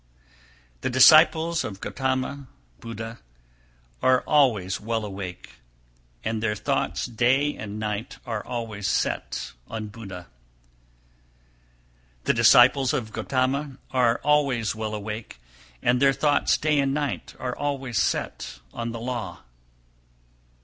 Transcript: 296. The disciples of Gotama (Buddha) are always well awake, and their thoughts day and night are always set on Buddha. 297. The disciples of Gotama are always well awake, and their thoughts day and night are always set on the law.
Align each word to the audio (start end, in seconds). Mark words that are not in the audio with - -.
296. 0.81 0.81
The 0.81 0.89
disciples 0.89 1.63
of 1.63 1.79
Gotama 1.79 2.47
(Buddha) 2.79 3.19
are 4.01 4.21
always 4.21 4.81
well 4.81 5.05
awake, 5.05 5.57
and 6.23 6.41
their 6.41 6.55
thoughts 6.55 7.05
day 7.05 7.55
and 7.55 7.77
night 7.77 8.17
are 8.25 8.43
always 8.43 8.87
set 8.87 9.51
on 9.67 9.89
Buddha. 9.89 10.25
297. 12.23 12.23
The 12.23 12.33
disciples 12.33 12.93
of 12.93 13.13
Gotama 13.13 13.77
are 13.91 14.19
always 14.23 14.73
well 14.73 14.95
awake, 14.95 15.39
and 15.83 16.01
their 16.01 16.13
thoughts 16.13 16.57
day 16.57 16.79
and 16.79 16.95
night 16.95 17.35
are 17.37 17.55
always 17.55 17.99
set 17.99 18.57
on 18.73 18.93
the 18.93 18.99
law. 18.99 19.43